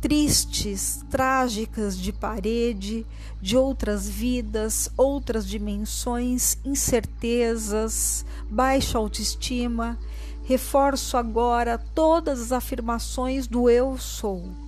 tristes, 0.00 1.04
trágicas 1.08 1.96
de 1.96 2.12
parede, 2.12 3.06
de 3.40 3.56
outras 3.56 4.08
vidas, 4.08 4.90
outras 4.96 5.46
dimensões, 5.46 6.58
incertezas, 6.64 8.24
baixa 8.50 8.98
autoestima. 8.98 9.96
Reforço 10.44 11.16
agora 11.16 11.78
todas 11.78 12.40
as 12.40 12.52
afirmações 12.52 13.46
do 13.46 13.70
eu 13.70 13.96
sou 13.96 14.61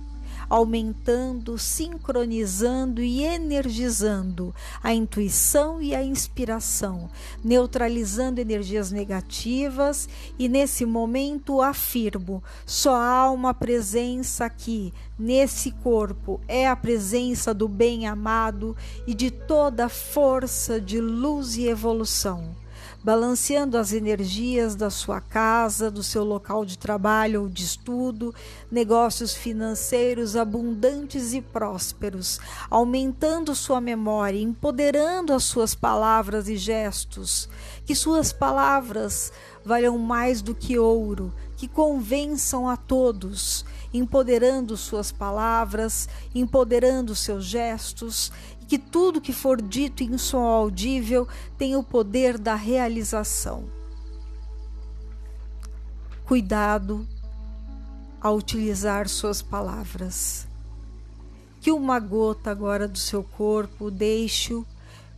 aumentando, 0.49 1.57
sincronizando 1.57 3.01
e 3.01 3.23
energizando 3.23 4.53
a 4.83 4.93
intuição 4.93 5.81
e 5.81 5.95
a 5.95 6.03
inspiração, 6.03 7.09
neutralizando 7.43 8.39
energias 8.39 8.91
negativas. 8.91 10.07
E 10.37 10.47
nesse 10.47 10.85
momento 10.85 11.61
afirmo: 11.61 12.43
só 12.65 12.95
há 12.95 13.31
uma 13.31 13.53
presença 13.53 14.45
aqui, 14.45 14.93
nesse 15.17 15.71
corpo, 15.71 16.39
é 16.47 16.67
a 16.67 16.75
presença 16.75 17.53
do 17.53 17.67
bem 17.67 18.07
amado 18.07 18.75
e 19.07 19.13
de 19.13 19.31
toda 19.31 19.89
força 19.89 20.79
de 20.79 20.99
luz 20.99 21.57
e 21.57 21.67
evolução 21.67 22.55
balanceando 23.05 23.77
as 23.77 23.93
energias 23.93 24.75
da 24.75 24.89
sua 24.89 25.21
casa, 25.21 25.91
do 25.91 26.01
seu 26.01 26.23
local 26.23 26.65
de 26.65 26.75
trabalho 26.75 27.43
ou 27.43 27.47
de 27.47 27.63
estudo, 27.63 28.33
negócios 28.71 29.35
financeiros 29.35 30.35
abundantes 30.35 31.31
e 31.31 31.39
prósperos, 31.39 32.39
aumentando 32.67 33.53
sua 33.53 33.79
memória, 33.79 34.41
empoderando 34.41 35.33
as 35.33 35.43
suas 35.43 35.75
palavras 35.75 36.49
e 36.49 36.57
gestos, 36.57 37.47
que 37.85 37.93
suas 37.93 38.33
palavras 38.33 39.31
valham 39.63 39.99
mais 39.99 40.41
do 40.41 40.55
que 40.55 40.79
ouro, 40.79 41.31
que 41.55 41.67
convençam 41.67 42.67
a 42.67 42.75
todos 42.75 43.63
empoderando 43.97 44.75
suas 44.75 45.11
palavras, 45.11 46.09
empoderando 46.33 47.15
seus 47.15 47.45
gestos, 47.45 48.31
que 48.67 48.77
tudo 48.77 49.21
que 49.21 49.33
for 49.33 49.61
dito 49.61 50.03
em 50.03 50.17
som 50.17 50.43
audível 50.43 51.27
tenha 51.57 51.77
o 51.77 51.83
poder 51.83 52.37
da 52.37 52.55
realização. 52.55 53.65
Cuidado 56.25 57.07
ao 58.19 58.35
utilizar 58.35 59.07
suas 59.07 59.41
palavras. 59.41 60.47
Que 61.61 61.71
uma 61.71 61.99
gota 61.99 62.49
agora 62.49 62.87
do 62.87 62.97
seu 62.97 63.23
corpo 63.23 63.91
deixe-o 63.91 64.65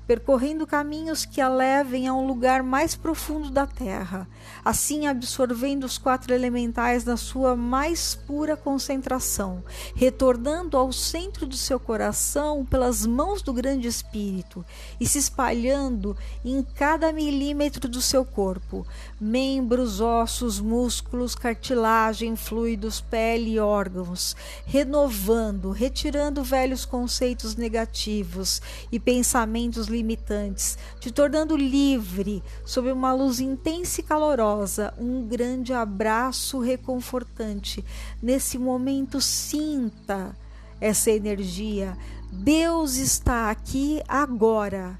percorrendo 0.08 0.66
caminhos 0.66 1.26
que 1.26 1.42
a 1.42 1.50
levem 1.50 2.08
a 2.08 2.14
um 2.14 2.26
lugar 2.26 2.64
mais 2.64 2.96
profundo 2.96 3.52
da 3.52 3.68
terra, 3.68 4.26
assim 4.64 5.06
absorvendo 5.06 5.84
os 5.84 5.98
quatro 5.98 6.34
elementais 6.34 7.04
na 7.04 7.18
sua 7.18 7.58
mais 7.58 8.16
pura 8.16 8.56
concentração, 8.56 9.62
retornando 9.94 10.78
ao 10.78 10.94
centro 10.94 11.46
do 11.46 11.58
seu 11.58 11.78
coração 11.78 12.66
pelas 12.66 13.06
mãos 13.06 13.42
do 13.42 13.52
Grande 13.52 13.88
Espírito 13.88 14.66
e 14.98 15.06
se 15.06 15.18
espalhando 15.18 16.16
em 16.46 16.64
cada 16.64 17.12
milímetro 17.12 17.90
do 17.90 18.02
seu 18.02 18.24
corpo, 18.24 18.88
membros, 19.20 20.00
ossos, 20.00 20.62
músculos, 20.62 21.36
cartilagem, 21.36 22.38
fluidos, 22.38 23.02
pele 23.02 23.56
e 23.56 23.60
órgãos, 23.60 24.38
renovando, 24.66 25.72
retirando 25.72 26.44
velhos 26.44 26.86
conceitos 26.86 27.58
negativos 27.58 28.62
e 28.90 29.00
pensamentos 29.00 29.88
limitantes, 29.98 30.78
te 31.00 31.12
tornando 31.12 31.58
livre 31.58 32.44
sob 32.64 32.92
uma 32.92 33.14
luz 33.14 33.40
intensa 33.40 34.02
e 34.02 34.04
calorosa, 34.04 34.94
um 34.98 35.28
grande 35.28 35.74
abraço 35.74 36.60
reconfortante. 36.60 37.84
Nesse 38.22 38.58
momento, 38.58 39.20
sinta 39.20 40.36
essa 40.80 41.10
energia. 41.10 41.98
Deus 42.32 42.98
está 42.98 43.50
aqui 43.50 44.02
agora. 44.08 45.00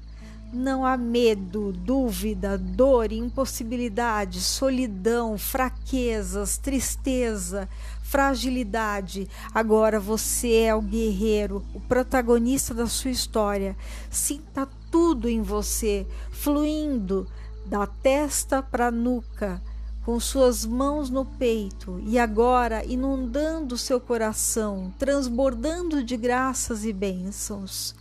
Não 0.50 0.84
há 0.84 0.96
medo, 0.96 1.72
dúvida, 1.72 2.56
dor, 2.56 3.12
impossibilidade, 3.12 4.40
solidão, 4.40 5.36
fraquezas, 5.36 6.56
tristeza, 6.56 7.68
fragilidade. 8.08 9.28
Agora 9.54 10.00
você 10.00 10.62
é 10.62 10.74
o 10.74 10.80
guerreiro, 10.80 11.62
o 11.74 11.80
protagonista 11.80 12.72
da 12.72 12.86
sua 12.86 13.10
história. 13.10 13.76
Sinta 14.10 14.66
tudo 14.90 15.28
em 15.28 15.42
você, 15.42 16.06
fluindo 16.30 17.26
da 17.66 17.86
testa 17.86 18.62
para 18.62 18.88
a 18.88 18.90
nuca, 18.90 19.62
com 20.04 20.18
suas 20.18 20.64
mãos 20.64 21.10
no 21.10 21.24
peito 21.24 22.00
e 22.02 22.18
agora 22.18 22.82
inundando 22.84 23.76
seu 23.76 24.00
coração, 24.00 24.92
transbordando 24.98 26.02
de 26.02 26.16
graças 26.16 26.84
e 26.84 26.94
bênçãos. 26.94 27.94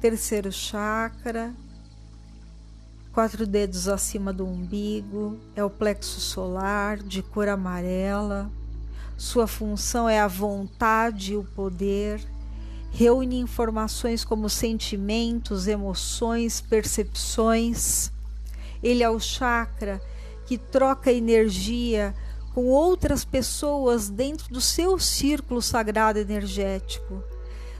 Terceiro 0.00 0.50
chakra, 0.50 1.54
quatro 3.12 3.46
dedos 3.46 3.86
acima 3.86 4.32
do 4.32 4.44
umbigo, 4.44 5.38
é 5.54 5.62
o 5.62 5.70
plexo 5.70 6.18
solar 6.18 6.98
de 6.98 7.22
cor 7.22 7.48
amarela. 7.48 8.50
Sua 9.16 9.46
função 9.46 10.08
é 10.08 10.18
a 10.18 10.26
vontade 10.26 11.34
e 11.34 11.36
o 11.36 11.44
poder 11.44 12.20
reúne 12.92 13.40
informações 13.40 14.22
como 14.22 14.50
sentimentos, 14.50 15.66
emoções, 15.66 16.60
percepções. 16.60 18.12
Ele 18.82 19.02
é 19.02 19.08
o 19.08 19.18
chakra 19.18 20.00
que 20.46 20.58
troca 20.58 21.10
energia 21.10 22.14
com 22.54 22.66
outras 22.66 23.24
pessoas 23.24 24.10
dentro 24.10 24.52
do 24.52 24.60
seu 24.60 24.98
círculo 24.98 25.62
sagrado 25.62 26.18
energético, 26.18 27.24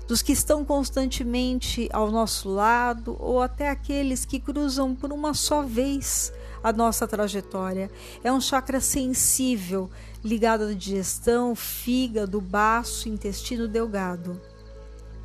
dos 0.09 0.23
que 0.23 0.33
estão 0.33 0.65
constantemente 0.65 1.91
ao 1.93 2.11
nosso 2.11 2.49
lado 2.49 3.15
ou 3.21 3.43
até 3.43 3.69
aqueles 3.69 4.25
que 4.25 4.41
cruzam 4.41 4.95
por 4.95 5.13
uma 5.13 5.35
só 5.35 5.63
vez 5.63 6.33
a 6.65 6.73
nossa 6.73 7.07
trajetória. 7.07 7.91
É 8.25 8.33
um 8.33 8.41
chakra 8.41 8.81
sensível, 8.81 9.91
ligado 10.25 10.65
à 10.65 10.73
digestão, 10.73 11.55
fígado, 11.55 12.41
baço, 12.41 13.11
intestino 13.11 13.69
delgado. 13.69 14.41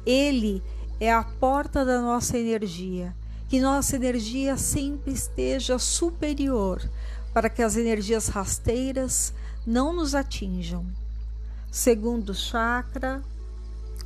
Ele 0.07 0.63
é 1.01 1.11
a 1.11 1.21
porta 1.21 1.83
da 1.83 2.01
nossa 2.01 2.37
energia. 2.37 3.13
Que 3.49 3.59
nossa 3.59 3.97
energia 3.97 4.55
sempre 4.55 5.11
esteja 5.11 5.77
superior 5.77 6.81
para 7.33 7.49
que 7.49 7.61
as 7.61 7.75
energias 7.75 8.29
rasteiras 8.29 9.33
não 9.65 9.91
nos 9.91 10.15
atinjam. 10.15 10.85
Segundo 11.69 12.33
chakra, 12.33 13.21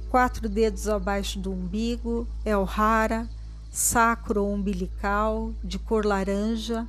quatro 0.10 0.50
dedos 0.50 0.88
abaixo 0.90 1.38
do 1.40 1.52
umbigo, 1.52 2.28
é 2.44 2.58
o 2.58 2.66
Hara, 2.66 3.30
sacro 3.70 4.46
umbilical, 4.46 5.54
de 5.64 5.78
cor 5.78 6.04
laranja, 6.04 6.88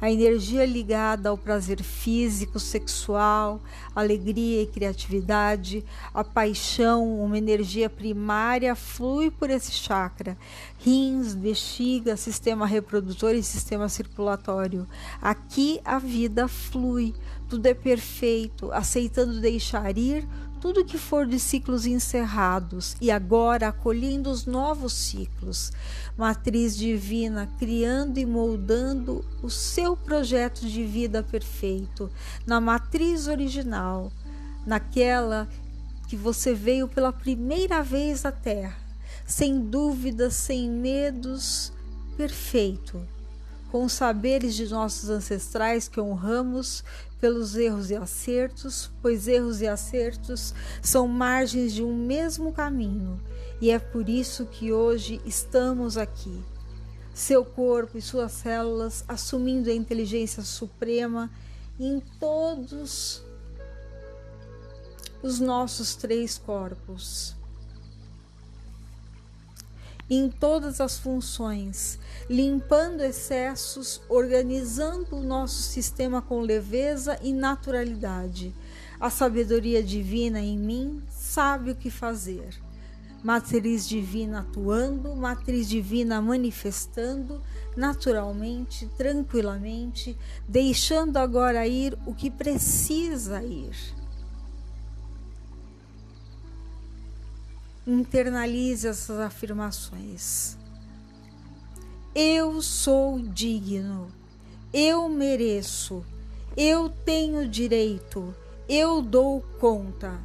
a 0.00 0.10
energia 0.10 0.64
ligada 0.64 1.28
ao 1.28 1.38
prazer 1.38 1.82
físico, 1.82 2.58
sexual, 2.58 3.60
alegria 3.94 4.62
e 4.62 4.66
criatividade, 4.66 5.84
a 6.12 6.22
paixão, 6.22 7.20
uma 7.20 7.38
energia 7.38 7.88
primária 7.88 8.74
flui 8.74 9.30
por 9.30 9.50
esse 9.50 9.72
chakra. 9.72 10.36
Rins, 10.78 11.34
bexiga, 11.34 12.16
sistema 12.16 12.66
reprodutor 12.66 13.34
e 13.34 13.42
sistema 13.42 13.88
circulatório. 13.88 14.86
Aqui 15.20 15.80
a 15.84 15.98
vida 15.98 16.48
flui, 16.48 17.14
tudo 17.48 17.66
é 17.66 17.74
perfeito, 17.74 18.70
aceitando 18.72 19.40
deixar 19.40 19.96
ir 19.96 20.26
tudo 20.64 20.82
que 20.82 20.96
for 20.96 21.26
de 21.26 21.38
ciclos 21.38 21.84
encerrados 21.84 22.96
e 22.98 23.10
agora 23.10 23.68
acolhendo 23.68 24.30
os 24.30 24.46
novos 24.46 24.94
ciclos. 24.94 25.70
Matriz 26.16 26.74
divina, 26.74 27.46
criando 27.58 28.16
e 28.16 28.24
moldando 28.24 29.22
o 29.42 29.50
seu 29.50 29.94
projeto 29.94 30.66
de 30.66 30.82
vida 30.82 31.22
perfeito, 31.22 32.10
na 32.46 32.62
matriz 32.62 33.28
original, 33.28 34.10
naquela 34.64 35.46
que 36.08 36.16
você 36.16 36.54
veio 36.54 36.88
pela 36.88 37.12
primeira 37.12 37.82
vez 37.82 38.24
à 38.24 38.32
Terra, 38.32 38.78
sem 39.26 39.60
dúvidas, 39.60 40.32
sem 40.32 40.70
medos, 40.70 41.74
perfeito 42.16 43.06
com 43.74 43.86
os 43.86 43.92
saberes 43.92 44.54
de 44.54 44.68
nossos 44.68 45.10
ancestrais 45.10 45.88
que 45.88 46.00
honramos 46.00 46.84
pelos 47.24 47.56
erros 47.56 47.90
e 47.90 47.96
acertos, 47.96 48.90
pois 49.00 49.26
erros 49.26 49.62
e 49.62 49.66
acertos 49.66 50.54
são 50.82 51.08
margens 51.08 51.72
de 51.72 51.82
um 51.82 51.96
mesmo 51.96 52.52
caminho, 52.52 53.18
e 53.62 53.70
é 53.70 53.78
por 53.78 54.10
isso 54.10 54.44
que 54.44 54.70
hoje 54.70 55.22
estamos 55.24 55.96
aqui. 55.96 56.44
Seu 57.14 57.42
corpo 57.42 57.96
e 57.96 58.02
suas 58.02 58.30
células 58.30 59.06
assumindo 59.08 59.70
a 59.70 59.72
inteligência 59.72 60.42
suprema 60.42 61.30
em 61.80 61.98
todos 62.20 63.24
os 65.22 65.40
nossos 65.40 65.94
três 65.96 66.36
corpos 66.36 67.34
em 70.08 70.28
todas 70.28 70.80
as 70.80 70.98
funções, 70.98 71.98
limpando 72.28 73.02
excessos, 73.02 74.00
organizando 74.08 75.16
o 75.16 75.22
nosso 75.22 75.62
sistema 75.62 76.20
com 76.20 76.40
leveza 76.40 77.18
e 77.22 77.32
naturalidade. 77.32 78.54
A 79.00 79.10
sabedoria 79.10 79.82
divina 79.82 80.40
em 80.40 80.58
mim 80.58 81.02
sabe 81.08 81.70
o 81.70 81.76
que 81.76 81.90
fazer. 81.90 82.54
Matriz 83.22 83.88
divina 83.88 84.40
atuando, 84.40 85.16
matriz 85.16 85.66
divina 85.66 86.20
manifestando 86.20 87.42
naturalmente, 87.74 88.86
tranquilamente, 88.98 90.16
deixando 90.46 91.16
agora 91.16 91.66
ir 91.66 91.96
o 92.04 92.14
que 92.14 92.30
precisa 92.30 93.42
ir. 93.42 94.03
Internalize 97.86 98.86
essas 98.86 99.18
afirmações. 99.20 100.56
Eu 102.14 102.62
sou 102.62 103.20
digno, 103.20 104.08
eu 104.72 105.08
mereço, 105.08 106.04
eu 106.56 106.88
tenho 106.88 107.48
direito, 107.48 108.34
eu 108.68 109.02
dou 109.02 109.40
conta. 109.58 110.18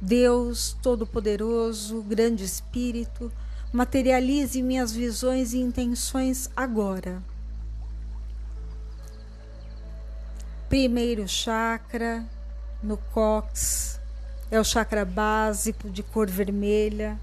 Deus 0.00 0.76
Todo-Poderoso, 0.82 2.02
Grande 2.02 2.44
Espírito, 2.44 3.32
materialize 3.72 4.62
minhas 4.62 4.92
visões 4.92 5.52
e 5.52 5.58
intenções 5.58 6.48
agora. 6.54 7.22
Primeiro 10.68 11.26
chakra, 11.26 12.24
no 12.82 12.96
cox, 12.96 14.00
é 14.54 14.60
o 14.60 14.64
chakra 14.64 15.04
básico 15.04 15.90
de 15.90 16.02
cor 16.02 16.30
vermelha. 16.30 17.18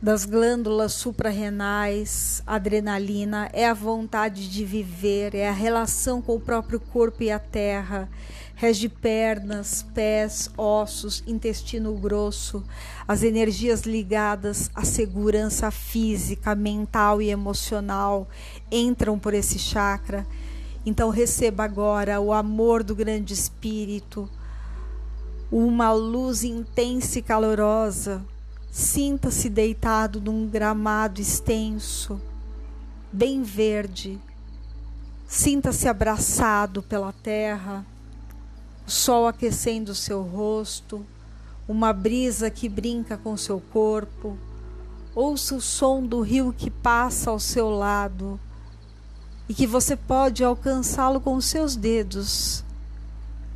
das 0.00 0.26
glândulas 0.26 0.92
suprarrenais, 0.92 2.42
adrenalina, 2.46 3.48
é 3.54 3.66
a 3.66 3.72
vontade 3.72 4.50
de 4.50 4.62
viver, 4.62 5.34
é 5.34 5.48
a 5.48 5.52
relação 5.52 6.20
com 6.20 6.34
o 6.34 6.40
próprio 6.40 6.78
corpo 6.78 7.22
e 7.22 7.30
a 7.30 7.38
terra, 7.38 8.06
rege 8.54 8.86
pernas, 8.90 9.82
pés, 9.94 10.50
ossos, 10.58 11.24
intestino 11.26 11.94
grosso, 11.94 12.62
as 13.08 13.22
energias 13.22 13.84
ligadas 13.84 14.70
à 14.74 14.84
segurança 14.84 15.70
física, 15.70 16.54
mental 16.54 17.22
e 17.22 17.30
emocional 17.30 18.28
entram 18.70 19.18
por 19.18 19.32
esse 19.32 19.58
chakra. 19.58 20.26
Então 20.84 21.08
receba 21.10 21.64
agora 21.64 22.20
o 22.20 22.32
amor 22.32 22.82
do 22.82 22.94
grande 22.94 23.32
espírito, 23.32 24.28
uma 25.50 25.92
luz 25.92 26.44
intensa 26.44 27.18
e 27.18 27.22
calorosa 27.22 28.24
Sinta-se 28.74 29.48
deitado 29.48 30.20
num 30.20 30.48
gramado 30.48 31.20
extenso, 31.20 32.20
bem 33.12 33.44
verde. 33.44 34.18
Sinta-se 35.28 35.86
abraçado 35.86 36.82
pela 36.82 37.12
terra, 37.12 37.86
o 38.84 38.90
sol 38.90 39.28
aquecendo 39.28 39.94
seu 39.94 40.22
rosto, 40.22 41.06
uma 41.68 41.92
brisa 41.92 42.50
que 42.50 42.68
brinca 42.68 43.16
com 43.16 43.36
seu 43.36 43.60
corpo. 43.60 44.36
Ouça 45.14 45.54
o 45.54 45.60
som 45.60 46.04
do 46.04 46.20
rio 46.20 46.52
que 46.52 46.68
passa 46.68 47.30
ao 47.30 47.38
seu 47.38 47.70
lado 47.70 48.40
e 49.48 49.54
que 49.54 49.66
você 49.66 49.96
pode 49.96 50.42
alcançá-lo 50.42 51.20
com 51.20 51.34
os 51.34 51.44
seus 51.46 51.76
dedos. 51.76 52.64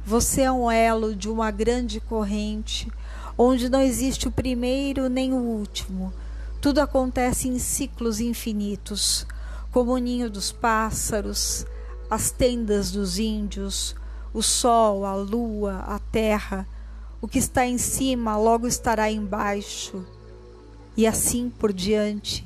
Você 0.05 0.42
é 0.42 0.53
um 0.53 0.70
elo 0.70 1.14
de 1.14 1.29
uma 1.29 1.51
grande 1.51 2.01
corrente 2.01 2.90
onde 3.38 3.68
não 3.68 3.81
existe 3.81 4.27
o 4.27 4.33
primeiro 4.33 5.09
nem 5.09 5.33
o 5.33 5.37
último. 5.37 6.12
Tudo 6.61 6.81
acontece 6.81 7.46
em 7.48 7.59
ciclos 7.59 8.18
infinitos, 8.18 9.24
como 9.70 9.92
o 9.92 9.98
ninho 9.98 10.29
dos 10.29 10.51
pássaros, 10.51 11.64
as 12.11 12.33
tendas 12.33 12.90
dos 12.90 13.18
índios, 13.18 13.94
o 14.35 14.42
sol, 14.42 15.07
a 15.07 15.14
lua, 15.14 15.85
a 15.87 16.01
terra. 16.01 16.66
O 17.20 17.29
que 17.29 17.38
está 17.38 17.64
em 17.64 17.79
cima 17.79 18.37
logo 18.37 18.66
estará 18.66 19.11
embaixo, 19.11 20.05
e 20.96 21.07
assim 21.07 21.48
por 21.48 21.72
diante, 21.72 22.44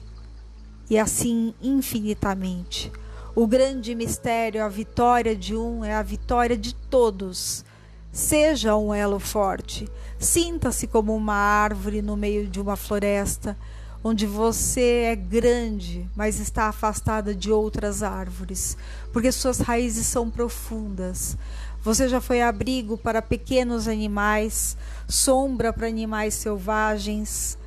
e 0.90 0.98
assim 0.98 1.54
infinitamente. 1.62 2.92
O 3.34 3.46
grande 3.46 3.94
mistério, 3.94 4.64
a 4.64 4.68
vitória 4.68 5.34
de 5.34 5.56
um 5.56 5.84
é 5.84 5.94
a 5.94 6.02
vitória 6.02 6.56
de 6.56 6.74
todos. 6.74 7.64
Seja 8.12 8.76
um 8.76 8.92
elo 8.92 9.18
forte, 9.18 9.88
Sinta-se 10.22 10.86
como 10.86 11.16
uma 11.16 11.34
árvore 11.34 12.00
no 12.00 12.16
meio 12.16 12.46
de 12.46 12.60
uma 12.60 12.76
floresta, 12.76 13.58
onde 14.04 14.24
você 14.24 15.08
é 15.10 15.16
grande, 15.16 16.08
mas 16.14 16.38
está 16.38 16.68
afastada 16.68 17.34
de 17.34 17.50
outras 17.50 18.04
árvores, 18.04 18.76
porque 19.12 19.32
suas 19.32 19.58
raízes 19.58 20.06
são 20.06 20.30
profundas. 20.30 21.36
Você 21.82 22.08
já 22.08 22.20
foi 22.20 22.40
abrigo 22.40 22.96
para 22.96 23.20
pequenos 23.20 23.88
animais, 23.88 24.76
sombra 25.08 25.72
para 25.72 25.88
animais 25.88 26.34
selvagens. 26.34 27.58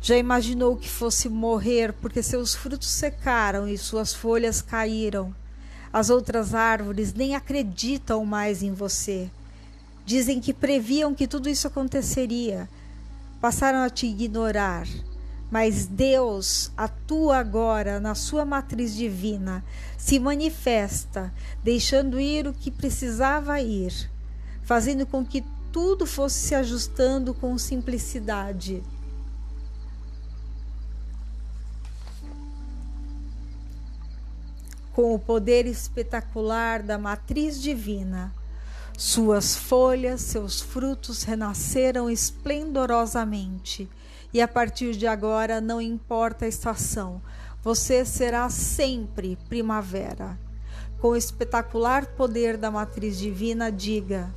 Já 0.00 0.16
imaginou 0.16 0.76
que 0.76 0.88
fosse 0.88 1.28
morrer 1.28 1.92
porque 1.92 2.22
seus 2.22 2.54
frutos 2.54 2.88
secaram 2.88 3.68
e 3.68 3.76
suas 3.76 4.14
folhas 4.14 4.62
caíram. 4.62 5.34
As 5.92 6.10
outras 6.10 6.54
árvores 6.54 7.12
nem 7.12 7.34
acreditam 7.34 8.24
mais 8.24 8.62
em 8.62 8.72
você. 8.72 9.30
Dizem 10.06 10.40
que 10.40 10.54
previam 10.54 11.14
que 11.14 11.26
tudo 11.26 11.48
isso 11.48 11.66
aconteceria. 11.66 12.68
Passaram 13.40 13.80
a 13.80 13.90
te 13.90 14.06
ignorar. 14.06 14.86
Mas 15.50 15.86
Deus 15.86 16.70
atua 16.76 17.38
agora 17.38 17.98
na 17.98 18.14
sua 18.14 18.44
matriz 18.44 18.94
divina, 18.94 19.64
se 19.96 20.18
manifesta, 20.18 21.32
deixando 21.64 22.20
ir 22.20 22.46
o 22.46 22.52
que 22.52 22.70
precisava 22.70 23.58
ir, 23.58 24.10
fazendo 24.62 25.06
com 25.06 25.24
que 25.24 25.42
tudo 25.72 26.04
fosse 26.04 26.38
se 26.38 26.54
ajustando 26.54 27.32
com 27.32 27.56
simplicidade. 27.56 28.82
Com 34.98 35.14
o 35.14 35.18
poder 35.20 35.64
espetacular 35.64 36.82
da 36.82 36.98
matriz 36.98 37.62
divina, 37.62 38.34
suas 38.96 39.54
folhas, 39.54 40.22
seus 40.22 40.60
frutos 40.60 41.22
renasceram 41.22 42.10
esplendorosamente, 42.10 43.88
e 44.34 44.40
a 44.40 44.48
partir 44.48 44.96
de 44.96 45.06
agora 45.06 45.60
não 45.60 45.80
importa 45.80 46.46
a 46.46 46.48
estação, 46.48 47.22
você 47.62 48.04
será 48.04 48.50
sempre 48.50 49.38
primavera. 49.48 50.36
Com 51.00 51.10
o 51.10 51.16
espetacular 51.16 52.04
poder 52.16 52.56
da 52.56 52.68
matriz 52.68 53.16
divina, 53.16 53.70
diga: 53.70 54.28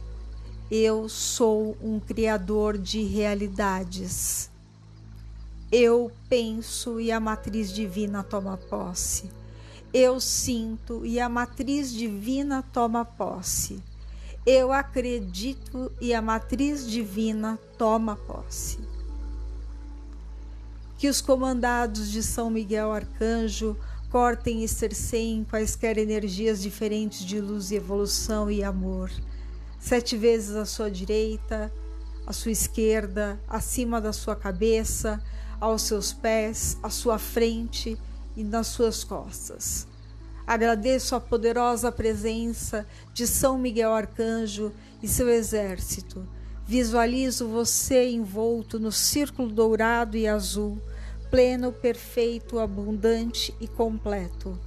Eu 0.69 1.10
sou 1.10 1.76
um 1.82 2.00
criador 2.00 2.78
de 2.78 3.02
realidades. 3.02 4.52
Eu 5.71 6.12
penso 6.30 7.02
e 7.02 7.12
a 7.12 7.19
matriz 7.19 7.74
divina 7.74 8.21
toma 8.21 8.58
posse. 8.58 9.40
Eu 9.93 10.21
sinto 10.21 11.06
e 11.06 11.19
a 11.19 11.27
matriz 11.27 11.91
divina 11.91 12.63
toma 12.63 13.04
posse. 13.04 13.84
Eu 14.45 14.71
acredito 14.71 15.91
e 15.99 16.13
a 16.13 16.21
matriz 16.21 16.89
divina 16.89 17.60
toma 17.77 18.15
posse. 18.15 18.80
Que 20.97 21.10
os 21.10 21.19
comandados 21.19 22.10
de 22.10 22.23
São 22.23 22.49
Miguel 22.49 22.93
Arcanjo 22.93 23.75
cortem 24.10 24.63
e 24.63 24.67
cerceiem 24.67 25.43
quaisquer 25.43 25.97
energias 25.97 26.62
diferentes 26.62 27.25
de 27.25 27.41
luz 27.41 27.69
e 27.71 27.75
evolução 27.75 28.49
e 28.49 28.63
amor. 28.63 29.12
Sete 29.77 30.15
vezes 30.15 30.56
à 30.56 30.65
sua 30.65 30.89
direita, 30.89 31.69
à 32.25 32.32
sua 32.32 32.51
esquerda, 32.51 33.38
acima 33.45 33.99
da 33.99 34.13
sua 34.13 34.38
cabeça, 34.38 35.21
aos 35.60 35.82
seus 35.82 36.13
pés, 36.13 36.77
à 36.82 36.89
sua 36.89 37.19
frente 37.19 37.99
e 38.36 38.44
nas 38.44 38.67
suas 38.67 39.04
costas 39.04 39.88
Agradeço 40.52 41.15
a 41.15 41.20
poderosa 41.22 41.91
presença 41.91 42.86
de 43.13 43.26
São 43.26 43.58
Miguel 43.58 43.94
Arcanjo 43.94 44.74
e 45.02 45.08
seu 45.08 45.30
exército. 45.30 46.28
Visualizo 46.65 47.48
você 47.48 48.10
envolto 48.10 48.80
no 48.80 48.91
círculo 48.91 49.50
dourado 49.50 50.17
e 50.17 50.28
azul, 50.28 50.78
pleno, 51.30 51.72
perfeito, 51.72 52.60
abundante 52.60 53.56
e 53.62 53.67
completo. 53.67 54.60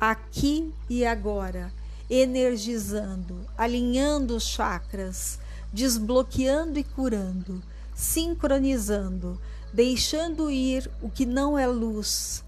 Aqui 0.00 0.72
e 0.90 1.06
agora, 1.06 1.72
energizando, 2.10 3.46
alinhando 3.56 4.34
os 4.34 4.44
chakras, 4.44 5.38
desbloqueando 5.72 6.80
e 6.80 6.82
curando, 6.82 7.62
sincronizando, 7.94 9.40
deixando 9.72 10.50
ir 10.50 10.90
o 11.02 11.08
que 11.08 11.26
não 11.26 11.56
é 11.56 11.66
luz 11.66 12.42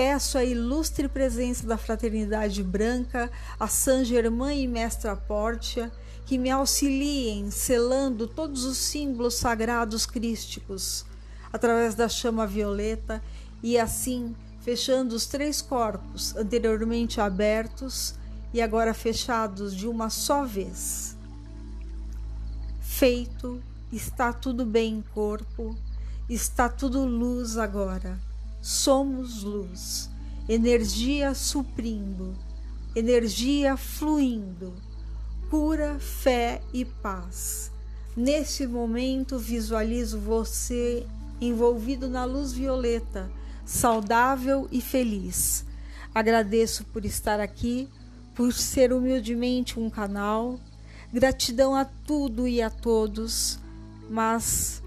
peço 0.00 0.38
a 0.38 0.44
ilustre 0.44 1.08
presença 1.08 1.66
da 1.66 1.76
Fraternidade 1.76 2.62
Branca, 2.62 3.30
a 3.58 3.68
Saint 3.68 4.06
Germain 4.06 4.62
e 4.62 4.66
Mestra 4.66 5.14
Portia, 5.14 5.92
que 6.24 6.38
me 6.38 6.48
auxiliem 6.48 7.50
selando 7.50 8.26
todos 8.26 8.64
os 8.64 8.78
símbolos 8.78 9.34
sagrados 9.34 10.06
crísticos 10.06 11.04
através 11.52 11.94
da 11.94 12.08
chama 12.08 12.46
violeta 12.46 13.22
e 13.62 13.78
assim 13.78 14.34
fechando 14.62 15.14
os 15.14 15.26
três 15.26 15.60
corpos 15.60 16.34
anteriormente 16.34 17.20
abertos 17.20 18.14
e 18.54 18.62
agora 18.62 18.94
fechados 18.94 19.76
de 19.76 19.86
uma 19.86 20.08
só 20.08 20.46
vez. 20.46 21.14
Feito, 22.80 23.62
está 23.92 24.32
tudo 24.32 24.64
bem 24.64 24.94
em 24.94 25.02
corpo, 25.12 25.76
está 26.26 26.70
tudo 26.70 27.04
luz 27.04 27.58
agora 27.58 28.29
somos 28.60 29.42
luz, 29.42 30.10
energia 30.48 31.34
suprindo, 31.34 32.36
energia 32.94 33.76
fluindo, 33.76 34.74
cura, 35.48 35.98
fé 35.98 36.60
e 36.72 36.84
paz. 36.84 37.70
Neste 38.16 38.66
momento, 38.66 39.38
visualizo 39.38 40.18
você 40.18 41.06
envolvido 41.40 42.08
na 42.08 42.24
luz 42.24 42.52
violeta, 42.52 43.30
saudável 43.64 44.68
e 44.70 44.80
feliz. 44.80 45.64
Agradeço 46.14 46.84
por 46.86 47.04
estar 47.04 47.40
aqui, 47.40 47.88
por 48.34 48.52
ser 48.52 48.92
humildemente 48.92 49.78
um 49.78 49.88
canal. 49.88 50.58
Gratidão 51.12 51.74
a 51.74 51.84
tudo 51.84 52.46
e 52.46 52.60
a 52.60 52.68
todos, 52.68 53.58
mas 54.08 54.82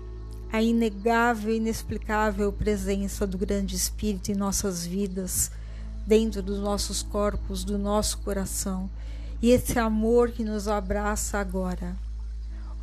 a 0.53 0.61
inegável 0.61 1.51
e 1.51 1.57
inexplicável 1.57 2.53
presença 2.53 3.25
do 3.25 3.39
Grande 3.39 3.75
Espírito 3.75 4.31
em 4.31 4.35
nossas 4.35 4.85
vidas, 4.85 5.49
dentro 6.05 6.43
dos 6.43 6.59
nossos 6.59 7.01
corpos, 7.01 7.63
do 7.63 7.75
nosso 7.75 8.19
coração, 8.19 8.87
e 9.41 9.49
esse 9.49 9.79
amor 9.79 10.29
que 10.29 10.43
nos 10.43 10.67
abraça 10.67 11.39
agora. 11.39 11.97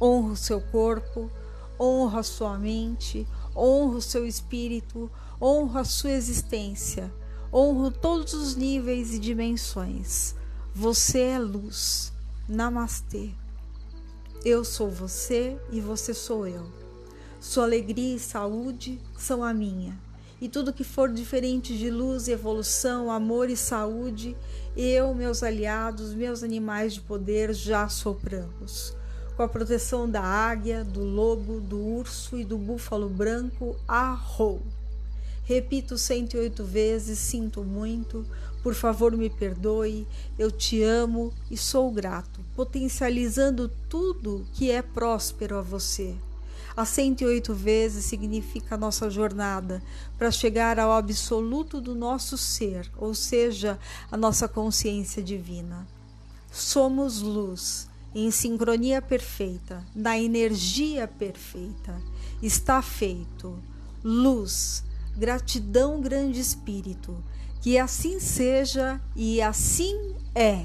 Honra 0.01 0.33
o 0.33 0.37
seu 0.37 0.61
corpo, 0.61 1.31
honra 1.79 2.19
a 2.19 2.25
sua 2.25 2.59
mente, 2.59 3.25
honro 3.55 3.99
o 3.99 4.03
seu 4.03 4.27
espírito, 4.27 5.09
honro 5.41 5.79
a 5.79 5.85
sua 5.85 6.11
existência, 6.11 7.09
honro 7.53 7.93
todos 7.93 8.35
os 8.35 8.57
níveis 8.57 9.15
e 9.15 9.19
dimensões. 9.21 10.35
Você 10.75 11.21
é 11.21 11.39
luz. 11.39 12.13
Namastê. 12.49 13.31
Eu 14.45 14.65
sou 14.65 14.91
você 14.91 15.57
e 15.71 15.81
você 15.81 16.13
sou 16.13 16.49
eu. 16.49 16.80
Sua 17.40 17.64
alegria 17.64 18.16
e 18.16 18.20
saúde 18.20 19.00
são 19.18 19.42
a 19.42 19.53
minha. 19.53 19.98
E 20.40 20.48
tudo 20.48 20.72
que 20.72 20.85
for 20.85 21.11
diferente 21.11 21.76
de 21.76 21.90
luz, 21.90 22.29
evolução, 22.29 23.11
amor 23.11 23.50
e 23.50 23.57
saúde, 23.57 24.37
eu, 24.76 25.14
meus 25.14 25.42
aliados, 25.42 26.14
meus 26.14 26.42
animais 26.42 26.94
de 26.94 27.00
poder 27.00 27.53
já 27.53 27.88
sopramos 27.88 28.94
com 29.40 29.44
a 29.44 29.48
proteção 29.48 30.07
da 30.07 30.20
águia, 30.20 30.85
do 30.85 31.03
lobo, 31.03 31.62
do 31.62 31.79
urso 31.79 32.37
e 32.37 32.44
do 32.44 32.59
búfalo 32.59 33.09
branco, 33.09 33.74
arrou. 33.88 34.61
Repito 35.44 35.96
108 35.96 36.62
vezes: 36.62 37.18
sinto 37.18 37.64
muito, 37.64 38.26
por 38.62 38.74
favor 38.74 39.16
me 39.16 39.31
perdoe, 39.31 40.07
eu 40.38 40.50
te 40.50 40.83
amo 40.83 41.33
e 41.50 41.57
sou 41.57 41.90
grato, 41.90 42.40
potencializando 42.55 43.70
tudo 43.88 44.46
que 44.53 44.70
é 44.70 44.83
próspero 44.83 45.57
a 45.57 45.62
você. 45.62 46.14
As 46.81 46.88
108 46.88 47.53
vezes 47.53 48.07
significa 48.07 48.75
a 48.75 48.79
nossa 48.79 49.11
jornada 49.11 49.83
para 50.16 50.31
chegar 50.31 50.81
ao 50.81 50.93
absoluto 50.93 51.79
do 51.79 51.95
nosso 51.95 52.38
ser, 52.38 52.90
ou 52.97 53.14
seja, 53.14 53.79
a 54.11 54.16
nossa 54.16 54.49
consciência 54.49 55.23
divina. 55.23 55.87
Somos 56.51 57.21
luz 57.21 57.87
em 58.14 58.31
sincronia 58.31 59.03
perfeita, 59.03 59.85
na 59.95 60.19
energia 60.19 61.07
perfeita. 61.07 62.01
Está 62.43 62.81
feito. 62.81 63.62
Luz, 64.03 64.83
gratidão, 65.14 66.01
grande 66.01 66.40
espírito. 66.40 67.23
Que 67.61 67.77
assim 67.77 68.19
seja 68.19 68.99
e 69.14 69.43
assim 69.43 70.14
é. 70.35 70.64